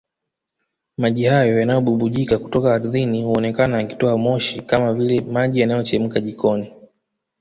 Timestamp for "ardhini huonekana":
2.73-3.77